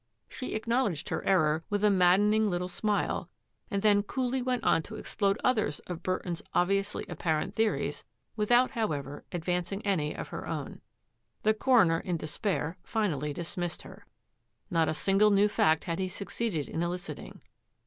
She 0.27 0.55
acknowledged 0.55 1.09
her 1.09 1.23
error 1.25 1.63
with 1.69 1.83
a 1.83 1.91
maddening 1.91 2.49
little 2.49 2.67
smile, 2.67 3.29
and 3.69 3.83
then 3.83 4.01
coolly 4.01 4.41
went 4.41 4.63
on 4.63 4.81
to 4.81 4.95
explode 4.95 5.37
others 5.43 5.77
of 5.81 6.01
Burton's 6.01 6.41
obviously 6.55 7.05
apparent 7.07 7.53
theories, 7.55 8.03
without, 8.35 8.71
however, 8.71 9.25
advancing 9.31 9.85
any 9.85 10.15
of 10.15 10.29
her 10.29 10.47
own. 10.47 10.81
The 11.43 11.53
coroner 11.53 11.99
in 11.99 12.17
despair 12.17 12.79
finally 12.83 13.31
dismissed 13.31 13.83
her. 13.83 14.07
Not 14.71 14.89
a 14.89 14.95
single 14.95 15.29
new 15.29 15.47
fact 15.47 15.83
had 15.83 15.99
he 15.99 16.09
succeeded 16.09 16.67
in 16.67 16.81
eliciting. 16.81 17.43